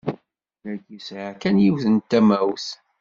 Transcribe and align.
Dagi 0.63 0.99
sɛiɣ 1.07 1.33
kan 1.41 1.57
yiwet 1.63 1.85
n 1.89 1.95
tamawt. 2.09 2.67